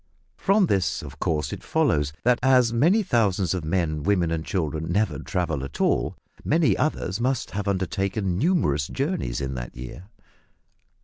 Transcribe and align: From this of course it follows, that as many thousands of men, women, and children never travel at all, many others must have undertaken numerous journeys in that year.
From 0.35 0.65
this 0.65 1.03
of 1.03 1.19
course 1.19 1.53
it 1.53 1.63
follows, 1.63 2.11
that 2.23 2.39
as 2.41 2.73
many 2.73 3.03
thousands 3.03 3.53
of 3.53 3.63
men, 3.63 4.01
women, 4.01 4.31
and 4.31 4.43
children 4.43 4.91
never 4.91 5.19
travel 5.19 5.63
at 5.63 5.79
all, 5.79 6.17
many 6.43 6.75
others 6.75 7.21
must 7.21 7.51
have 7.51 7.67
undertaken 7.67 8.39
numerous 8.39 8.87
journeys 8.87 9.39
in 9.41 9.53
that 9.53 9.77
year. 9.77 10.05